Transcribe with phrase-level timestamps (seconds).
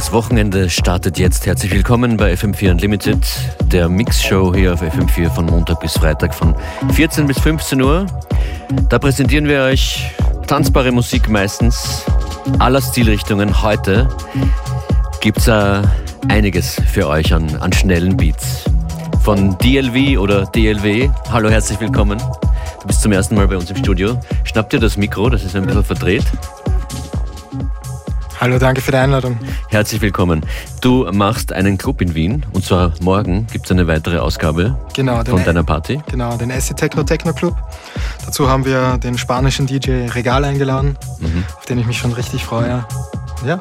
[0.00, 1.44] Das Wochenende startet jetzt.
[1.44, 3.18] Herzlich willkommen bei FM4 Unlimited,
[3.70, 6.56] der Mixshow hier auf FM4 von Montag bis Freitag von
[6.94, 8.06] 14 bis 15 Uhr.
[8.88, 10.10] Da präsentieren wir euch
[10.46, 12.06] tanzbare Musik meistens
[12.58, 13.60] aller Stilrichtungen.
[13.60, 14.08] Heute
[15.20, 15.82] gibt es äh,
[16.28, 18.64] einiges für euch an, an schnellen Beats.
[19.22, 21.10] Von DLV oder DLW.
[21.30, 22.18] Hallo, herzlich willkommen.
[22.80, 24.18] Du bist zum ersten Mal bei uns im Studio.
[24.44, 26.24] Schnapp dir das Mikro, das ist ein bisschen verdreht.
[28.40, 29.38] Hallo, danke für die Einladung.
[29.68, 30.40] Herzlich willkommen.
[30.80, 35.22] Du machst einen Club in Wien und zwar morgen gibt es eine weitere Ausgabe genau,
[35.24, 36.00] von deiner Party.
[36.10, 37.54] Genau, den Acid Techno Techno Club.
[38.24, 41.44] Dazu haben wir den spanischen DJ Regal eingeladen, mhm.
[41.54, 42.86] auf den ich mich schon richtig freue.
[43.44, 43.58] Ja.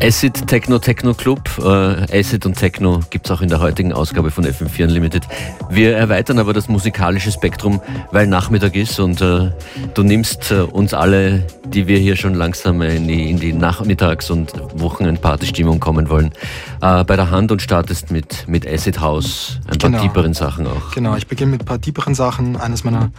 [0.00, 1.40] Acid Techno Techno Club.
[1.58, 5.24] Äh, Acid und Techno gibt es auch in der heutigen Ausgabe von FM4 Unlimited.
[5.70, 7.80] Wir erweitern aber das musikalische Spektrum,
[8.12, 9.50] weil Nachmittag ist und äh,
[9.94, 14.30] du nimmst äh, uns alle, die wir hier schon langsam in die, in die Nachmittags-
[14.30, 16.32] und Wochenendpartystimmung kommen wollen,
[16.80, 20.02] äh, bei der Hand und startest mit, mit Acid House, ein paar genau.
[20.02, 20.92] tieferen Sachen auch.
[20.94, 23.10] Genau, ich beginne mit ein paar tieferen Sachen, eines meiner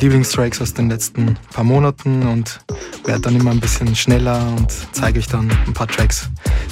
[0.00, 2.60] Lieblingstracks aus den letzten paar Monaten und
[3.04, 6.28] werde dann immer ein bisschen schneller und zeige euch dann ein paar Tracks,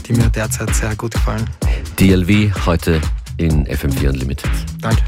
[0.07, 1.49] die mir derzeit sehr gut gefallen.
[1.99, 3.01] DLV heute
[3.37, 4.51] in FM4 Unlimited.
[4.81, 5.03] Danke.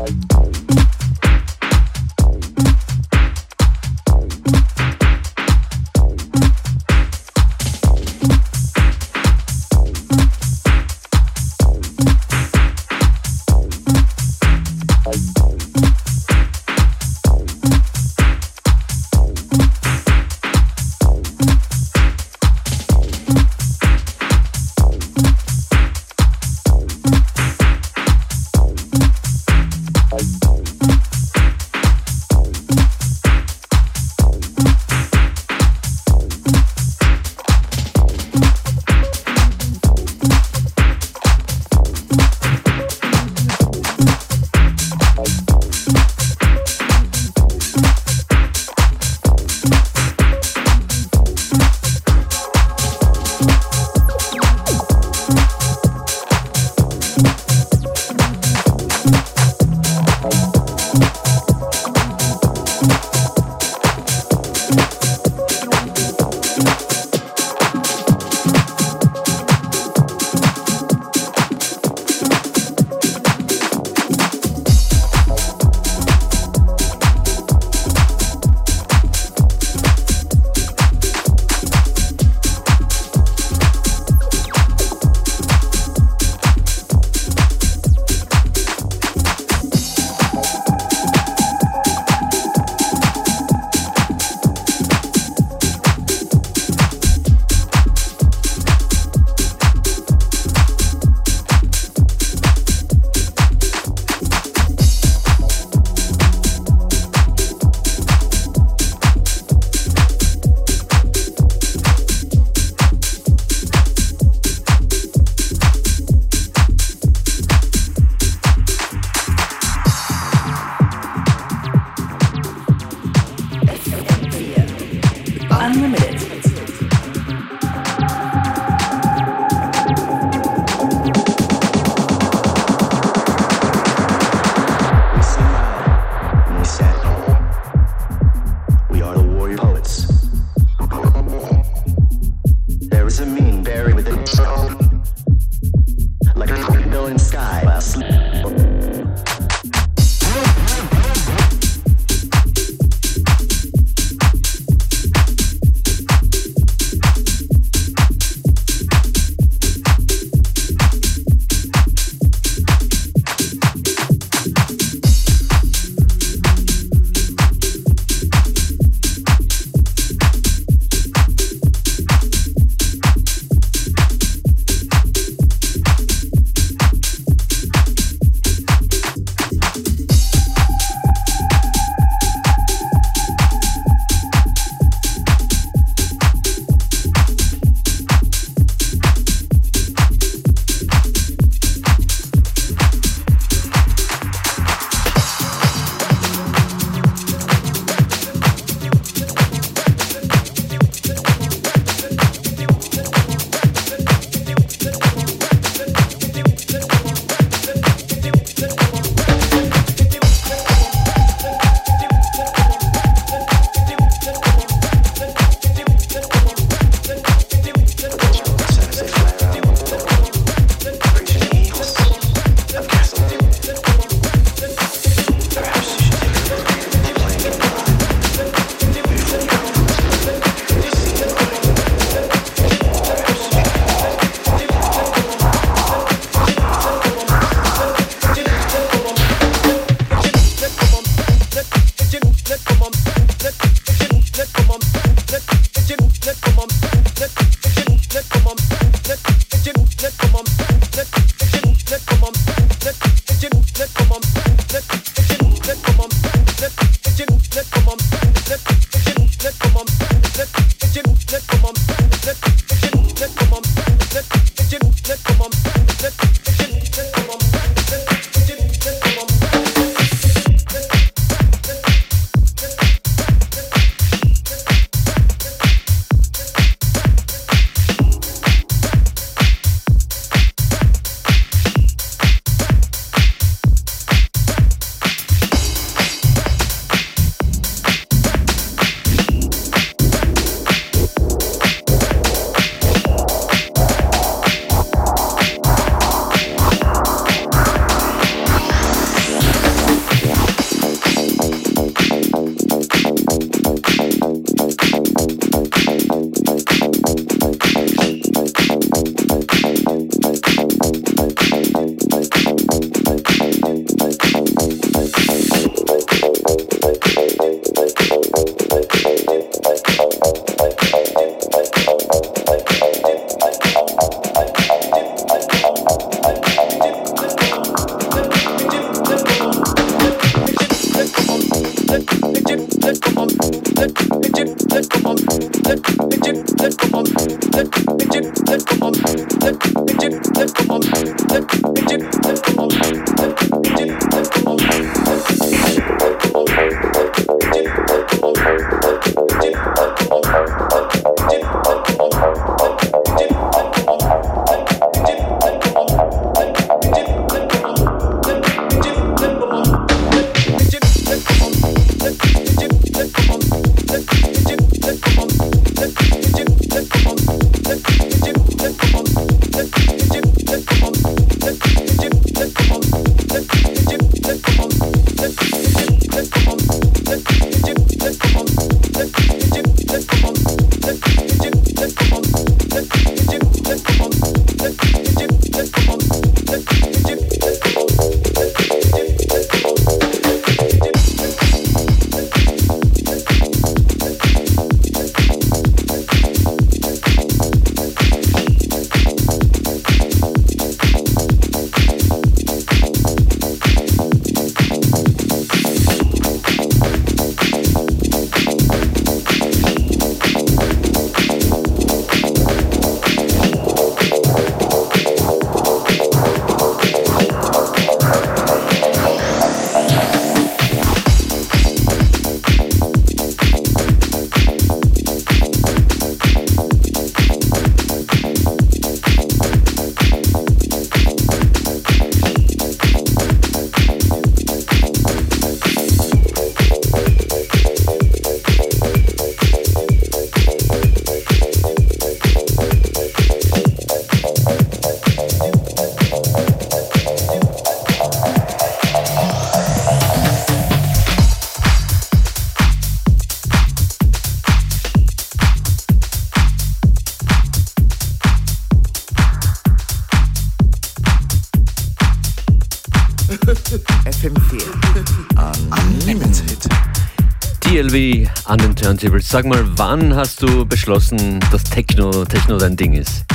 [468.96, 469.28] Turntables.
[469.28, 473.26] Sag mal, wann hast du beschlossen, dass Techno, Techno dein Ding ist?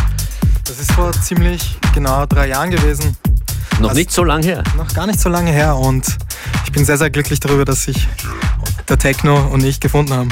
[0.66, 3.16] Das ist vor ziemlich genau drei Jahren gewesen.
[3.80, 4.64] Noch also nicht so lange her?
[4.76, 6.18] Noch gar nicht so lange her und
[6.66, 8.08] ich bin sehr, sehr glücklich darüber, dass sich
[8.90, 10.30] der Techno und ich gefunden haben.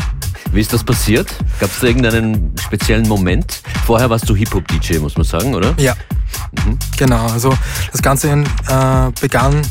[0.52, 1.28] Wie ist das passiert?
[1.60, 3.62] Gab es da irgendeinen speziellen Moment?
[3.86, 5.76] Vorher warst du Hip-Hop-DJ, muss man sagen, oder?
[5.78, 5.94] Ja.
[6.66, 6.80] Mhm.
[6.98, 7.56] Genau, also
[7.92, 9.62] das Ganze äh, begann,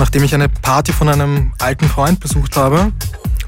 [0.00, 2.92] nachdem ich eine Party von einem alten Freund besucht habe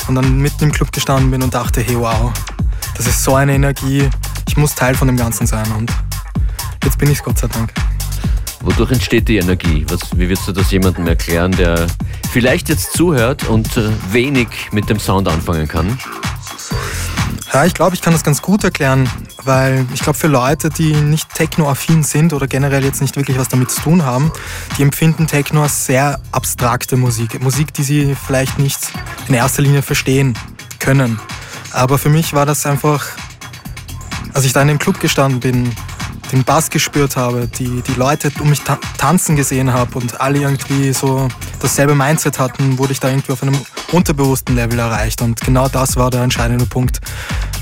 [0.09, 2.33] und dann mitten im Club gestanden bin und dachte, hey wow,
[2.97, 4.09] das ist so eine Energie,
[4.49, 5.91] ich muss Teil von dem Ganzen sein und
[6.85, 7.73] jetzt bin ich es Gott sei Dank.
[8.61, 9.85] Wodurch entsteht die Energie?
[9.89, 11.87] Was, wie würdest du das jemandem erklären, der
[12.31, 15.99] vielleicht jetzt zuhört und äh, wenig mit dem Sound anfangen kann?
[17.53, 19.09] Ja, ich glaube, ich kann das ganz gut erklären,
[19.45, 23.49] weil ich glaube, für Leute, die nicht techno-affin sind oder generell jetzt nicht wirklich was
[23.49, 24.33] damit zu tun haben,
[24.79, 27.43] die empfinden Techno als sehr abstrakte Musik.
[27.43, 28.79] Musik, die sie vielleicht nicht
[29.29, 30.37] in erster Linie verstehen
[30.79, 31.21] können.
[31.73, 33.07] Aber für mich war das einfach,
[34.35, 35.73] als ich da in dem Club gestanden bin,
[36.33, 40.39] den Bass gespürt habe, die, die Leute um mich ta tanzen gesehen habe und alle
[40.39, 41.29] irgendwie so
[41.61, 43.59] dasselbe Mindset hatten, wurde ich da irgendwie auf einem
[43.93, 45.21] unterbewussten Level erreicht.
[45.23, 47.01] Und genau das war der entscheidende Punkt,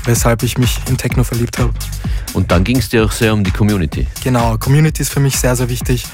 [0.05, 1.73] weshalb ich mich in Techno verliebt habe.
[2.33, 4.07] Und dann ging es dir auch sehr um die Community.
[4.23, 6.05] Genau, Community ist für mich sehr, sehr wichtig.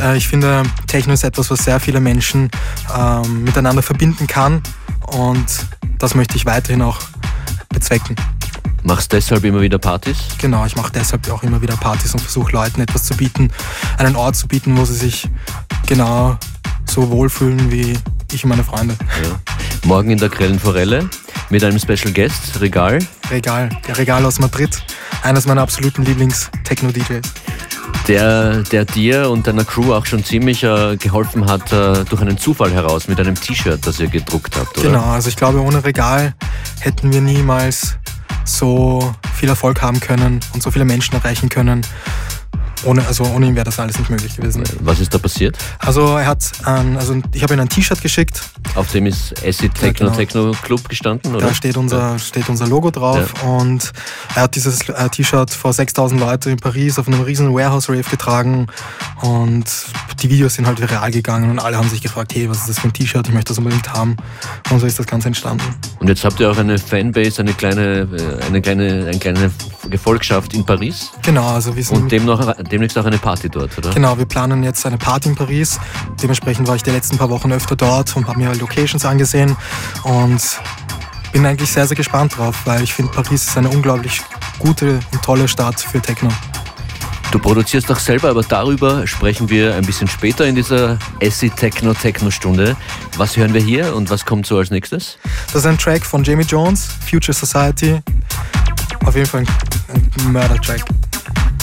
[0.00, 2.50] Äh, ich finde, Techno ist etwas, was sehr viele Menschen
[2.96, 4.62] ähm, miteinander verbinden kann
[5.06, 5.46] und
[5.98, 6.98] das möchte ich weiterhin auch
[7.68, 8.16] bezwecken.
[8.82, 10.18] Machst deshalb immer wieder Partys?
[10.38, 13.50] Genau, ich mache deshalb auch immer wieder Partys und versuche Leuten etwas zu bieten,
[13.96, 15.28] einen Ort zu bieten, wo sie sich
[15.86, 16.36] genau
[16.84, 17.98] so wohlfühlen wie
[18.30, 18.94] ich und meine Freunde.
[19.22, 19.40] Ja.
[19.84, 21.08] Morgen in der Grellen Forelle
[21.54, 22.98] mit einem Special Guest, Regal.
[23.30, 24.82] Regal, der Regal aus Madrid,
[25.22, 27.32] eines meiner absoluten Lieblings-Techno-DJs.
[28.08, 32.38] Der, der dir und deiner Crew auch schon ziemlich äh, geholfen hat, äh, durch einen
[32.38, 34.88] Zufall heraus, mit einem T-Shirt, das ihr gedruckt habt, oder?
[34.88, 36.34] Genau, also ich glaube, ohne Regal
[36.80, 37.98] hätten wir niemals
[38.44, 41.86] so viel Erfolg haben können und so viele Menschen erreichen können.
[42.84, 44.64] Ohne, also ohne ihn wäre das alles nicht möglich gewesen.
[44.80, 45.56] Was ist da passiert?
[45.78, 48.42] Also er hat, ähm, also ich habe ihm ein T-Shirt geschickt.
[48.74, 50.16] Auf dem ist Acid Techno, ja, genau.
[50.16, 51.48] Techno Club gestanden, oder?
[51.48, 52.18] Da steht unser, ja.
[52.18, 53.48] steht unser Logo drauf ja.
[53.48, 53.92] und
[54.34, 58.66] er hat dieses äh, T-Shirt vor 6000 Leute in Paris auf einem riesen Warehouse-Rave getragen
[59.22, 59.64] und
[60.22, 62.78] die Videos sind halt viral gegangen und alle haben sich gefragt, hey, was ist das
[62.78, 64.16] für ein T-Shirt, ich möchte das unbedingt haben.
[64.70, 65.64] Und so ist das Ganze entstanden.
[66.00, 69.50] Und jetzt habt ihr auch eine Fanbase, eine kleine, äh, eine kleine, eine kleine
[69.88, 71.12] Gefolgschaft in Paris?
[71.22, 71.96] Genau, also wir sind...
[71.96, 72.40] Und dem noch,
[72.74, 73.90] demnächst auch eine Party dort, oder?
[73.90, 75.78] Genau, wir planen jetzt eine Party in Paris.
[76.20, 79.56] Dementsprechend war ich die letzten paar Wochen öfter dort und habe mir Locations angesehen
[80.02, 80.42] und
[81.32, 84.22] bin eigentlich sehr, sehr gespannt drauf, weil ich finde, Paris ist eine unglaublich
[84.58, 86.30] gute und tolle Stadt für Techno.
[87.30, 91.94] Du produzierst auch selber, aber darüber sprechen wir ein bisschen später in dieser Essie Techno
[91.94, 92.76] Techno Stunde.
[93.16, 95.18] Was hören wir hier und was kommt so als nächstes?
[95.46, 98.00] Das ist ein Track von Jamie Jones, Future Society.
[99.04, 99.44] Auf jeden Fall
[99.88, 100.84] ein, ein Mörder-Track.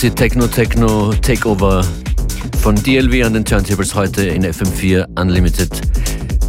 [0.00, 1.84] Acid Techno Techno Takeover
[2.62, 5.68] von DLV an den Turntables heute in FM4 Unlimited.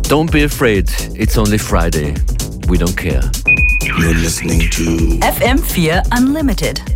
[0.08, 2.14] Don't be afraid, it's only Friday.
[2.70, 3.30] We don't care.
[3.82, 6.91] You're listening to FM4 Unlimited.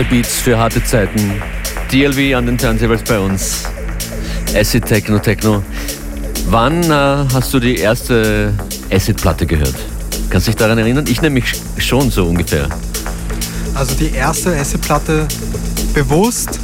[0.00, 1.42] Harte Beats für harte Zeiten.
[1.92, 3.64] DLV an den Turntables bei uns.
[4.56, 5.62] Acid Techno Techno.
[6.46, 8.54] Wann äh, hast du die erste
[8.90, 9.74] Acid-Platte gehört?
[10.30, 11.04] Kannst du dich daran erinnern?
[11.06, 12.66] Ich nämlich schon so ungefähr.
[13.74, 15.28] Also die erste Acid-Platte
[15.92, 16.58] bewusst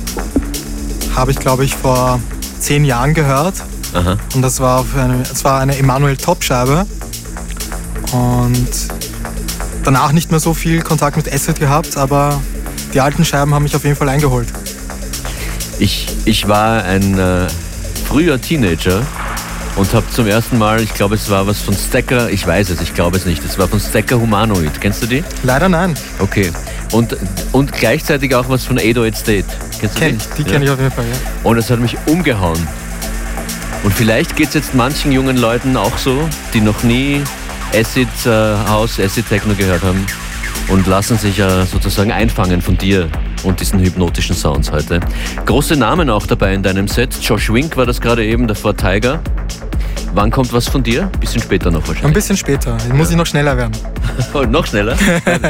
[1.14, 2.18] habe ich, glaube ich, vor
[2.58, 3.56] zehn Jahren gehört.
[3.92, 4.16] Aha.
[4.34, 6.86] Und das war, eine, das war eine Emanuel Top-Scheibe.
[8.12, 8.70] Und
[9.84, 12.40] danach nicht mehr so viel Kontakt mit Acid gehabt, aber
[12.96, 14.48] die alten Scheiben haben mich auf jeden Fall eingeholt.
[15.78, 17.46] Ich, ich war ein äh,
[18.08, 19.02] früher Teenager
[19.76, 22.80] und habe zum ersten Mal, ich glaube, es war was von Stacker, ich weiß es,
[22.80, 24.80] ich glaube es nicht, es war von Stacker Humanoid.
[24.80, 25.22] Kennst du die?
[25.42, 25.94] Leider nein.
[26.20, 26.50] Okay.
[26.90, 27.14] Und,
[27.52, 29.44] und gleichzeitig auch was von 808 State.
[29.78, 30.48] Kennst du Kenn, die Ja.
[30.48, 31.16] kenne ich auf jeden Fall, ja.
[31.42, 32.66] Und es hat mich umgehauen.
[33.82, 37.22] Und vielleicht geht es jetzt manchen jungen Leuten auch so, die noch nie
[37.74, 40.06] Acid äh, House, Acid Techno gehört haben
[40.68, 43.08] und lassen sich äh, sozusagen einfangen von dir
[43.44, 45.00] und diesen hypnotischen Sounds heute.
[45.44, 47.16] Große Namen auch dabei in deinem Set.
[47.20, 49.20] Josh Wink war das gerade eben, davor Tiger.
[50.16, 51.10] Wann kommt was von dir?
[51.20, 52.14] Bisschen später noch Ein wahrscheinlich.
[52.14, 52.78] bisschen später.
[52.94, 53.72] Muss ich noch schneller werden.
[54.32, 54.96] Oh, noch schneller.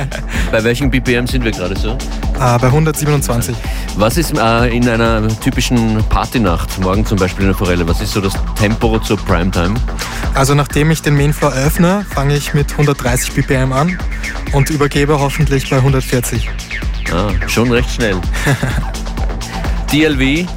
[0.51, 1.91] Bei welchem BPM sind wir gerade so?
[1.91, 3.55] Äh, bei 127.
[3.97, 8.13] Was ist äh, in einer typischen Partynacht, morgen zum Beispiel in der Forelle, was ist
[8.13, 9.75] so das Tempo zur Primetime?
[10.35, 13.97] Also nachdem ich den Mainfloor öffne, fange ich mit 130 BPM an
[14.53, 16.51] und übergebe hoffentlich bei 140.
[17.13, 18.17] Ah, schon recht schnell.
[19.93, 20.49] DLV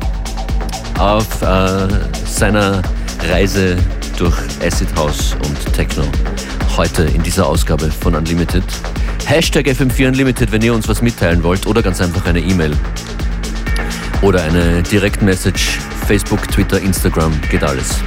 [0.98, 1.88] auf äh,
[2.26, 2.82] seiner
[3.30, 3.78] Reise
[4.20, 6.04] durch Acid House und Techno.
[6.76, 8.64] Heute in dieser Ausgabe von Unlimited.
[9.26, 12.76] Hashtag FM4 Unlimited, wenn ihr uns was mitteilen wollt oder ganz einfach eine E-Mail.
[14.22, 18.00] Oder eine Direktmessage, Facebook, Twitter, Instagram, geht alles.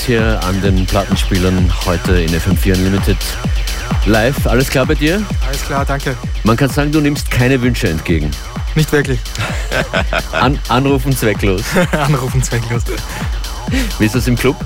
[0.00, 3.18] Ist hier an den Plattenspielern heute in FM4 Unlimited
[4.06, 4.46] live.
[4.46, 5.22] Alles klar bei dir?
[5.46, 6.16] Alles klar, danke.
[6.42, 8.30] Man kann sagen, du nimmst keine Wünsche entgegen.
[8.74, 9.20] Nicht wirklich.
[10.32, 11.64] An Anrufen zwecklos.
[11.92, 12.84] Anrufen zwecklos.
[13.98, 14.56] Wie ist das im Club?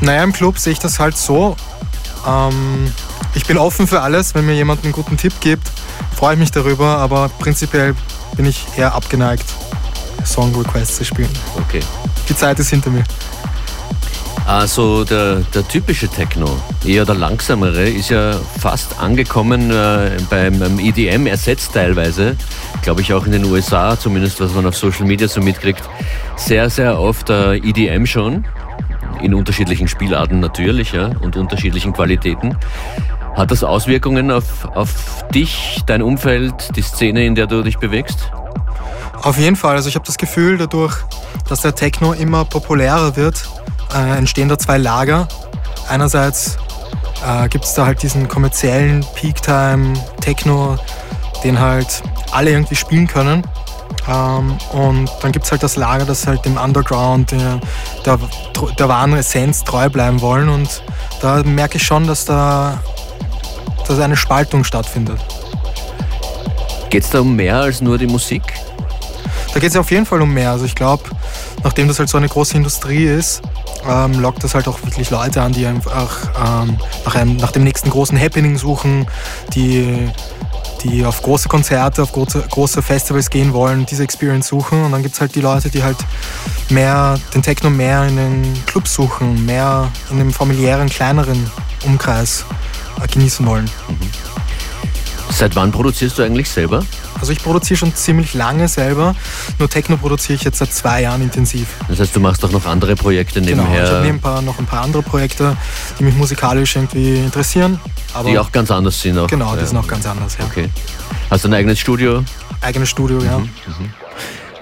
[0.00, 1.56] Naja, im Club sehe ich das halt so.
[2.26, 2.92] Ähm,
[3.36, 4.34] ich bin offen für alles.
[4.34, 5.70] Wenn mir jemand einen guten Tipp gibt,
[6.16, 6.98] freue ich mich darüber.
[6.98, 7.94] Aber prinzipiell
[8.34, 9.44] bin ich eher abgeneigt,
[10.24, 11.30] Song-Requests zu spielen.
[11.58, 11.80] Okay.
[12.28, 13.04] Die Zeit ist hinter mir.
[14.52, 16.46] Also der, der typische Techno,
[16.84, 22.36] eher der langsamere, ist ja fast angekommen äh, beim, EDM, ersetzt teilweise,
[22.82, 25.82] glaube ich auch in den USA, zumindest was man auf Social Media so mitkriegt,
[26.36, 28.44] sehr, sehr oft äh, EDM schon,
[29.22, 32.54] in unterschiedlichen Spielarten natürlich ja, und unterschiedlichen Qualitäten.
[33.34, 38.30] Hat das Auswirkungen auf, auf dich, dein Umfeld, die Szene, in der du dich bewegst?
[39.22, 39.76] Auf jeden Fall.
[39.76, 40.96] Also ich habe das Gefühl, dadurch,
[41.48, 43.48] dass der Techno immer populärer wird,
[43.94, 45.28] äh, entstehen da zwei Lager.
[45.88, 46.56] Einerseits
[47.26, 50.78] äh, gibt es da halt diesen kommerziellen Peak-Time-Techno,
[51.44, 53.42] den halt alle irgendwie spielen können.
[54.08, 57.60] Ähm, und dann gibt es halt das Lager, das halt dem Underground, der,
[58.04, 58.18] der,
[58.78, 60.48] der wahren Essenz treu bleiben wollen.
[60.48, 60.82] Und
[61.20, 62.80] da merke ich schon, dass da
[63.86, 65.20] dass eine Spaltung stattfindet.
[66.90, 68.42] Geht es da um mehr als nur die Musik?
[69.52, 70.50] Da geht es auf jeden Fall um mehr.
[70.50, 71.04] Also ich glaube,
[71.62, 73.42] nachdem das halt so eine große Industrie ist,
[73.86, 77.64] ähm, lockt das halt auch wirklich Leute an, die einfach ähm, nach, einem, nach dem
[77.64, 79.06] nächsten großen Happening suchen,
[79.54, 80.08] die,
[80.84, 84.84] die auf große Konzerte, auf große, große Festivals gehen wollen, diese Experience suchen.
[84.84, 85.98] Und dann gibt es halt die Leute, die halt
[86.70, 91.50] mehr den Techno mehr in den Clubs suchen, mehr in einem familiären, kleineren
[91.84, 92.46] Umkreis
[93.02, 93.64] äh, genießen wollen.
[93.88, 93.98] Mhm.
[95.30, 96.84] Seit wann produzierst du eigentlich selber?
[97.22, 99.14] Also ich produziere schon ziemlich lange selber,
[99.60, 101.68] nur Techno produziere ich jetzt seit zwei Jahren intensiv.
[101.86, 103.64] Das heißt, du machst auch noch andere Projekte nebenher?
[103.64, 105.56] Genau, ich habe nebenbei noch ein paar andere Projekte,
[106.00, 107.78] die mich musikalisch irgendwie interessieren.
[108.26, 109.16] die auch ganz anders sind?
[109.20, 109.28] Auch.
[109.28, 109.66] Genau, die ja.
[109.66, 110.46] sind auch ganz anders, ja.
[110.46, 110.68] Okay.
[111.30, 112.24] Hast du ein eigenes Studio?
[112.60, 113.38] Eigenes Studio, mhm, ja.
[113.38, 113.92] Mhm.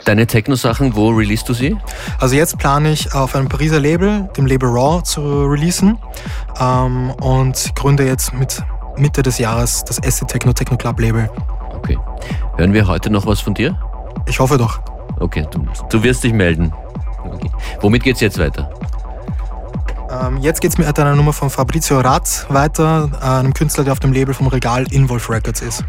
[0.04, 1.78] Deine Techno-Sachen, wo releast du sie?
[2.18, 5.96] Also jetzt plane ich auf einem Pariser Label, dem Label Raw, zu releasen
[6.61, 8.62] ähm, und gründe jetzt mit
[8.98, 11.30] Mitte des Jahres das Acid Techno Techno Club Label.
[11.80, 11.98] Okay.
[12.56, 13.78] Hören wir heute noch was von dir?
[14.26, 14.80] Ich hoffe doch.
[15.18, 16.72] Okay, du, du wirst dich melden.
[17.24, 17.50] Okay.
[17.80, 18.70] Womit geht's jetzt weiter?
[20.10, 24.12] Ähm, jetzt geht's mit einer Nummer von Fabrizio Ratz weiter, einem Künstler, der auf dem
[24.12, 25.84] Label vom Regal Involve Records ist.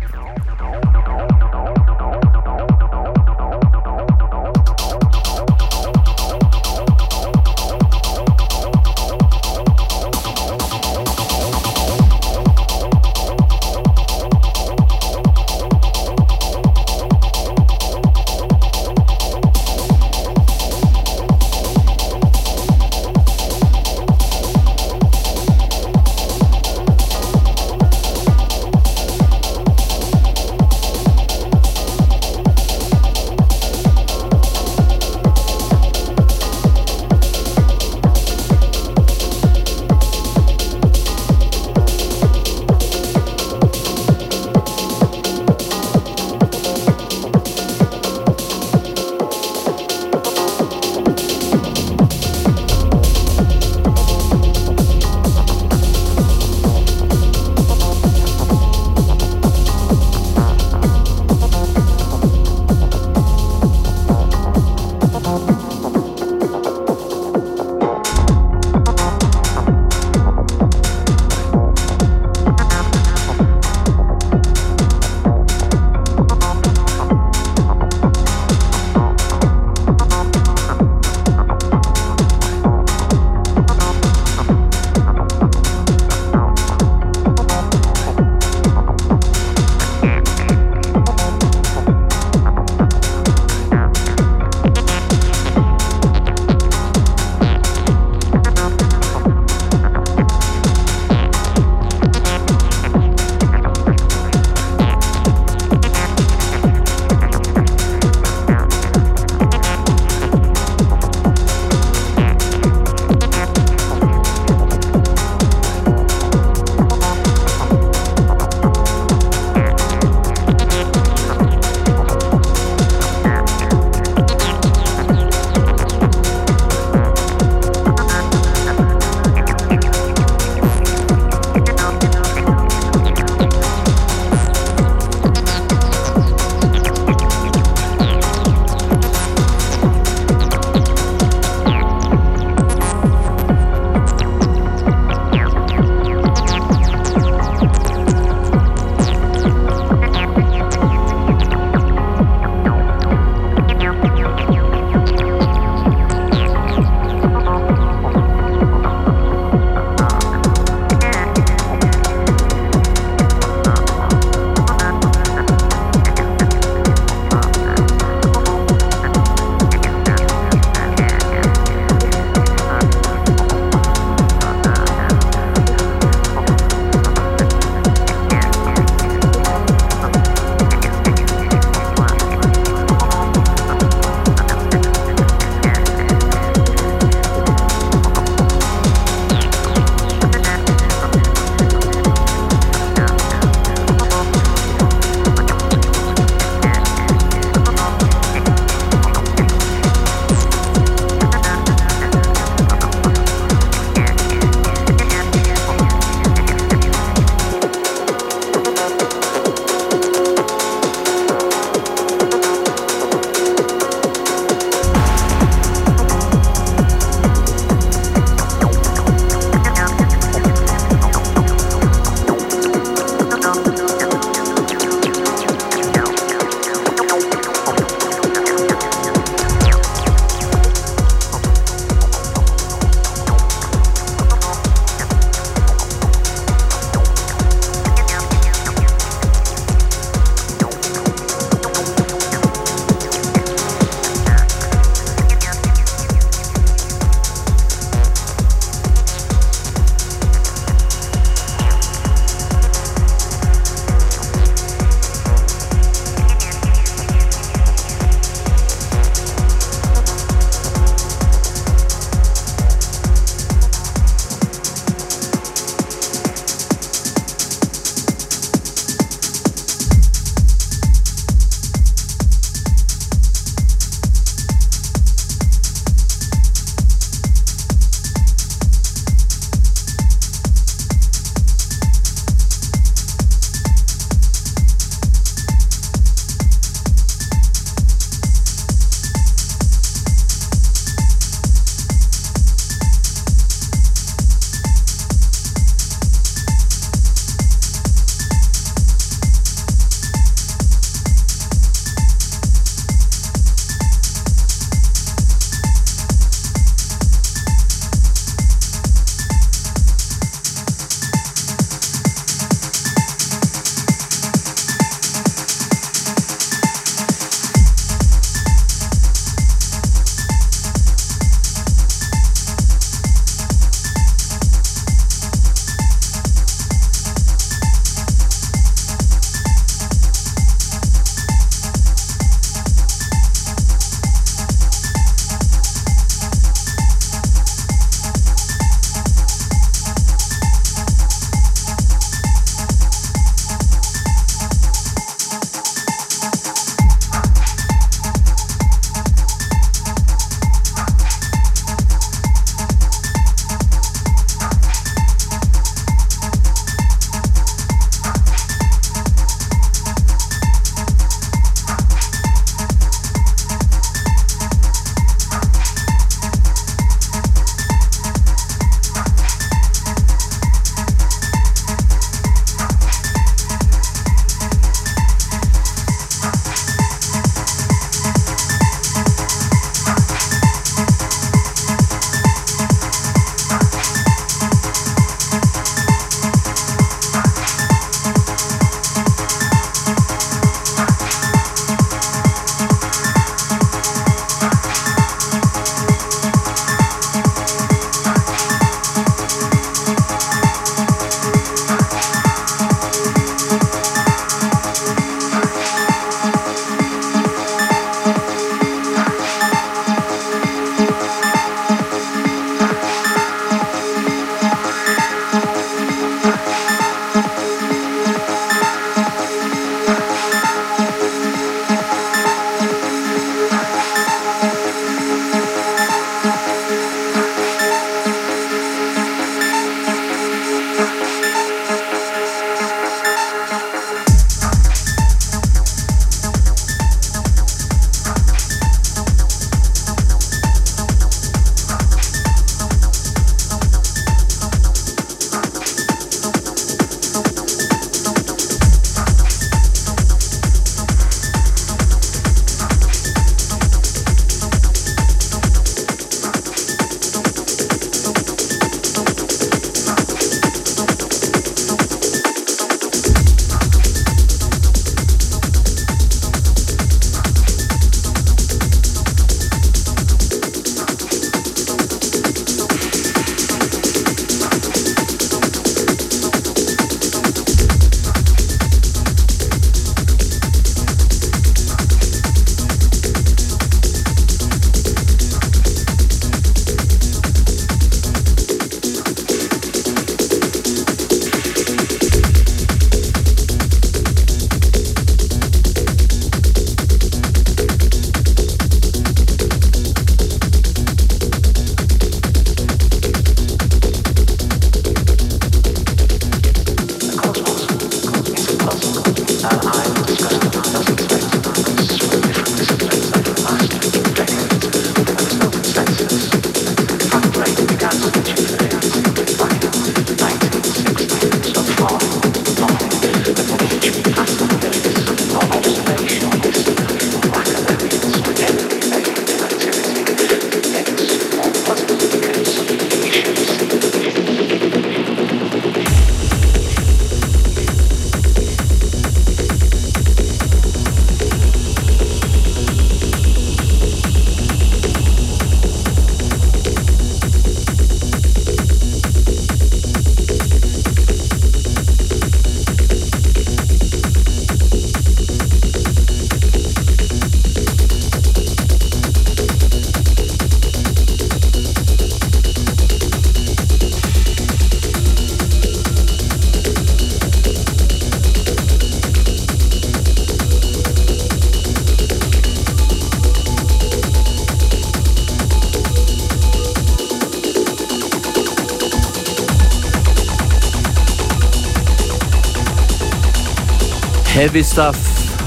[584.41, 584.97] Heavy Stuff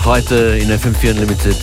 [0.05, 1.57] heute in FM4 Unlimited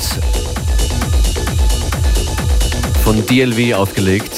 [3.06, 4.34] von DLV aufgelegt.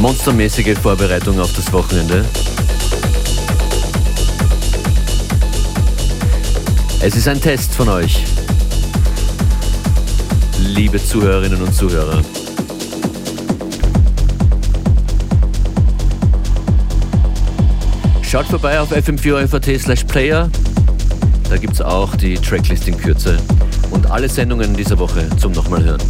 [0.00, 2.24] Monstermäßige Vorbereitung auf das Wochenende.
[7.00, 8.24] Es ist ein Test von euch,
[10.58, 12.20] liebe Zuhörerinnen und Zuhörer.
[18.30, 20.50] Schaut vorbei auf fm4 slash player.
[21.48, 23.38] Da gibt es auch die Tracklist in Kürze
[23.90, 26.02] und alle Sendungen dieser Woche zum nochmal hören.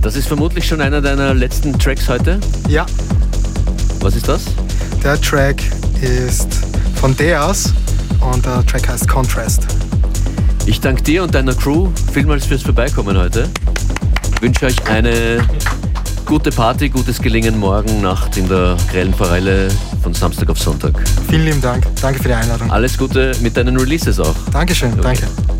[0.00, 2.40] Das ist vermutlich schon einer deiner letzten Tracks heute.
[2.66, 2.86] Ja.
[4.00, 4.44] Was ist das?
[5.04, 5.62] Der Track
[6.00, 6.60] ist
[6.94, 7.74] von Deas
[8.32, 9.66] und der Track heißt Contrast.
[10.64, 13.50] Ich danke dir und deiner Crew vielmals fürs Vorbeikommen heute.
[14.34, 15.46] Ich wünsche euch eine
[16.26, 19.68] gute Party, gutes Gelingen morgen Nacht in der grellen Forelle
[20.02, 20.92] von Samstag auf Sonntag.
[21.28, 21.86] Vielen lieben Dank.
[22.02, 22.70] Danke für die Einladung.
[22.70, 24.34] Alles Gute mit deinen Releases auch.
[24.52, 25.02] Dankeschön, okay.
[25.02, 25.55] danke.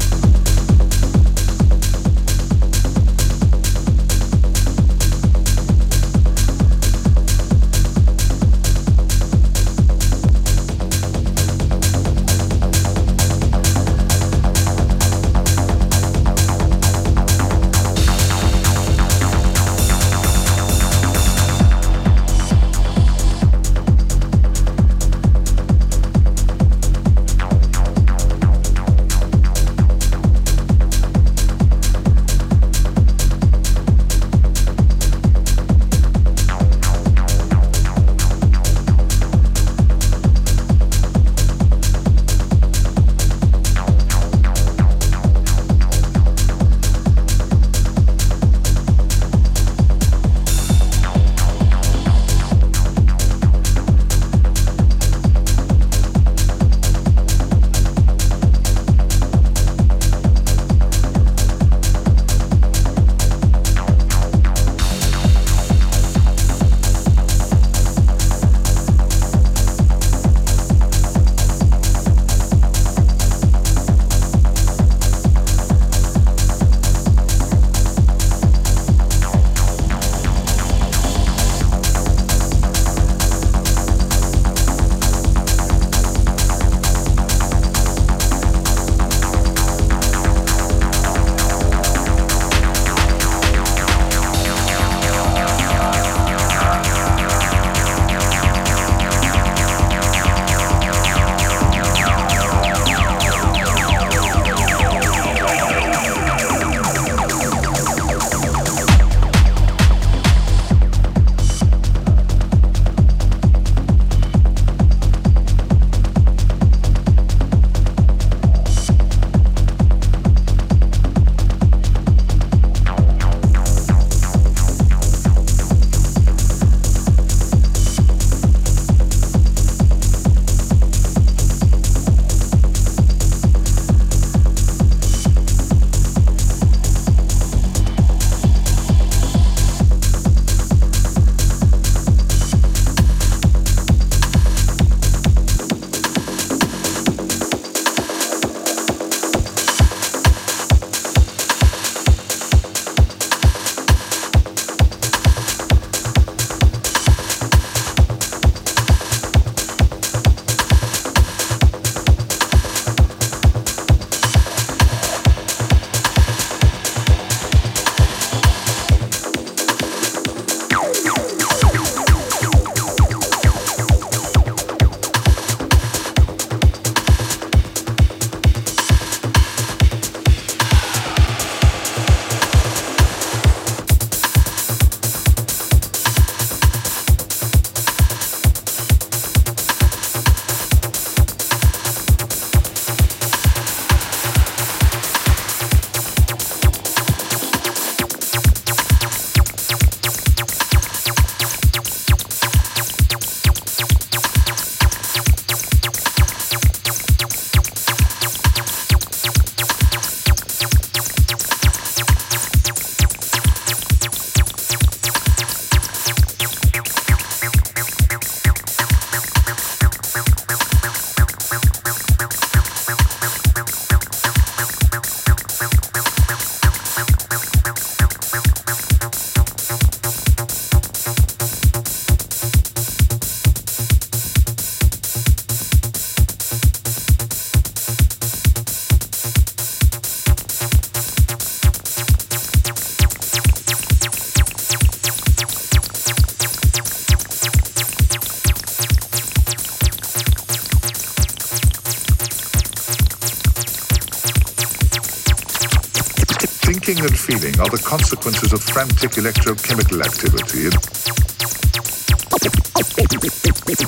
[258.36, 260.68] Consequences of frantic electrochemical activity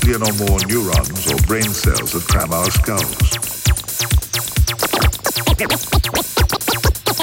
[0.01, 3.37] billion or more neurons or brain cells that cram our skulls.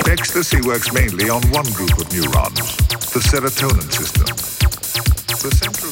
[0.07, 2.77] Ecstasy works mainly on one group of neurons,
[3.13, 4.29] the serotonin system.
[5.41, 5.84] The central